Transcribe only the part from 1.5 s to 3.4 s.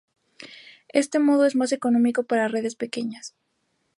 más económico para redes pequeñas.